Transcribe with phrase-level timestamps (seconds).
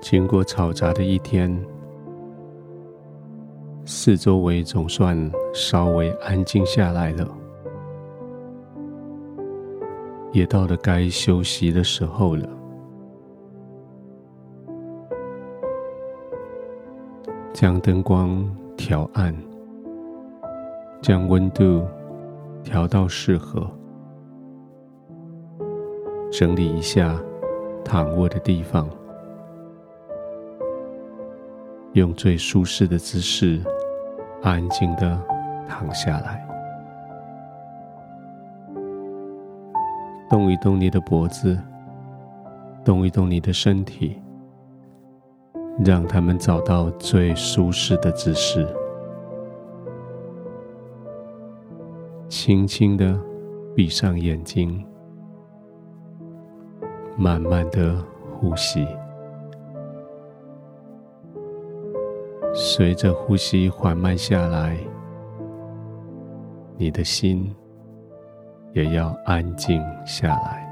[0.00, 1.54] 经过嘈杂的一天，
[3.84, 7.28] 四周围总算稍微安静下来了，
[10.32, 12.48] 也到了该休息的时候了。
[17.52, 19.34] 将灯光调暗，
[21.02, 21.84] 将温度
[22.62, 23.68] 调到适合，
[26.30, 27.20] 整理一下
[27.84, 28.88] 躺卧的地方。
[31.98, 33.60] 用最舒适的姿势，
[34.40, 35.20] 安静的
[35.68, 36.46] 躺下来，
[40.30, 41.58] 动一动你的脖子，
[42.84, 44.22] 动一动你的身体，
[45.84, 48.64] 让他们找到最舒适的姿势，
[52.28, 53.18] 轻轻的
[53.74, 54.86] 闭上眼睛，
[57.16, 58.00] 慢慢的
[58.38, 58.86] 呼吸。
[62.60, 64.76] 随着呼吸缓慢下来，
[66.76, 67.54] 你的心
[68.72, 70.66] 也要安静下来。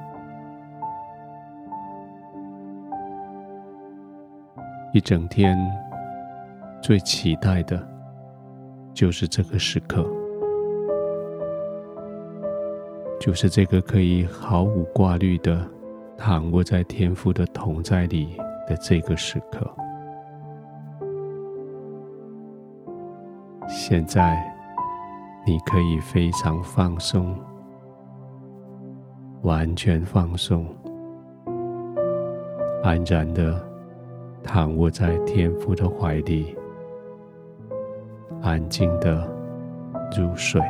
[4.92, 5.56] 一整天
[6.82, 7.80] 最期待的
[8.92, 10.04] 就是这个时刻，
[13.20, 15.64] 就是这个可以毫无挂虑的
[16.18, 19.64] 躺卧在天父的同在里的这个时刻。
[23.88, 24.42] 现在，
[25.44, 27.32] 你可以非常放松，
[29.42, 30.66] 完全放松，
[32.82, 33.64] 安然的
[34.42, 36.56] 躺卧在天父的怀里，
[38.42, 39.24] 安静的
[40.18, 40.60] 入睡，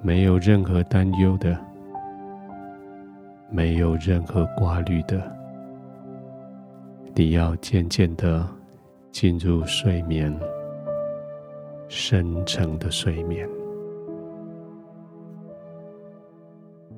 [0.00, 1.54] 没有任何担忧的，
[3.50, 5.20] 没有任何挂虑的。
[7.18, 8.46] 你要渐渐的
[9.10, 10.38] 进入睡眠，
[11.88, 13.48] 深沉的睡眠。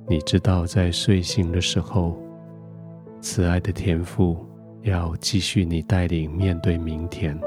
[0.09, 2.21] 你知道，在睡醒的时候，
[3.21, 4.45] 慈爱的天父
[4.83, 7.41] 要继续你带领面对明天。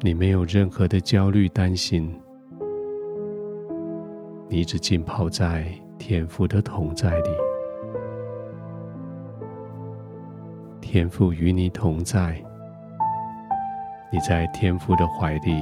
[0.00, 2.14] 你没有任何的焦虑担心，
[4.48, 5.66] 你只浸泡在
[5.98, 7.30] 天父的同在里。
[10.94, 12.40] 天父与你同在，
[14.12, 15.60] 你在天父的怀里，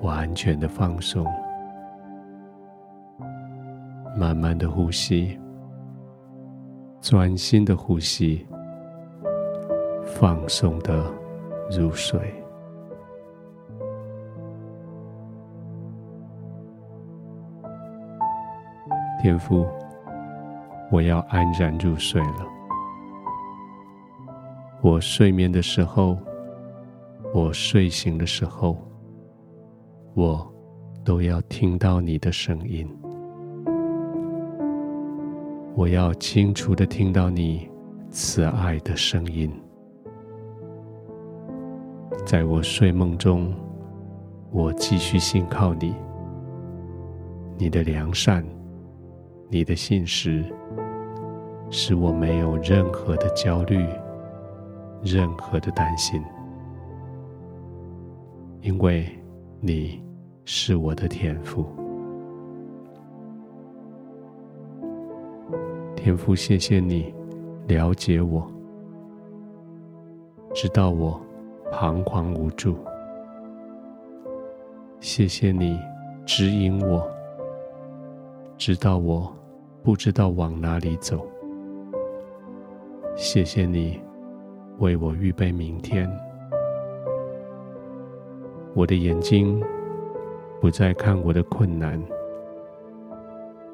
[0.00, 1.26] 完全的放松，
[4.16, 5.36] 慢慢的呼吸，
[7.00, 8.46] 专心的呼吸，
[10.06, 11.12] 放松的
[11.76, 12.32] 入睡。
[19.20, 19.66] 天父，
[20.92, 22.54] 我要安然入睡了。
[24.84, 26.18] 我睡眠的时候，
[27.32, 28.76] 我睡醒的时候，
[30.12, 30.46] 我
[31.02, 32.86] 都要听到你的声音。
[35.74, 37.66] 我要清楚的听到你
[38.10, 39.50] 慈爱的声音。
[42.26, 43.54] 在我睡梦中，
[44.50, 45.94] 我继续信靠你，
[47.56, 48.44] 你的良善，
[49.48, 50.44] 你的信实，
[51.70, 53.82] 使我没有任何的焦虑。
[55.04, 56.22] 任何的担心，
[58.62, 59.06] 因为
[59.60, 60.02] 你
[60.46, 61.66] 是我的天赋。
[65.94, 67.14] 天赋，谢谢你
[67.66, 68.50] 了解我，
[70.54, 71.20] 知道我
[71.70, 72.76] 彷徨无助。
[75.00, 75.78] 谢谢你
[76.26, 77.06] 指引我，
[78.56, 79.30] 直到我
[79.82, 81.26] 不知道往哪里走。
[83.16, 84.03] 谢谢你。
[84.78, 86.10] 为我预备明天，
[88.74, 89.62] 我的眼睛
[90.60, 92.02] 不再看我的困难，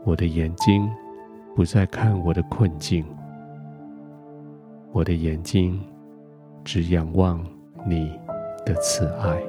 [0.05, 0.89] 我的眼睛
[1.57, 3.05] 不再看我的困境，
[4.93, 5.81] 我的眼睛
[6.63, 7.43] 只仰望
[7.87, 8.19] 你
[8.67, 9.43] 的慈爱。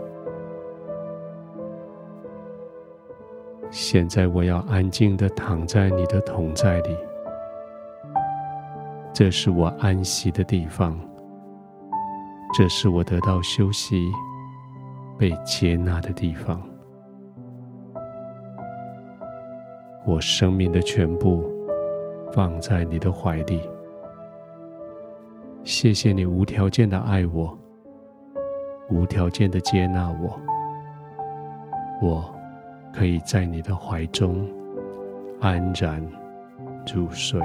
[3.70, 6.98] 现在我要安静的躺在你的同在里，
[9.14, 10.98] 这是我安息的地方。
[12.54, 14.12] 这是我得到休息、
[15.18, 16.62] 被接纳的地方。
[20.06, 21.50] 我生命的全部
[22.34, 23.62] 放在你的怀里。
[25.64, 27.58] 谢谢你无条件的爱我，
[28.90, 30.40] 无条件的接纳我。
[32.02, 32.36] 我
[32.92, 34.46] 可以在你的怀中
[35.40, 36.06] 安然
[36.94, 37.40] 入睡。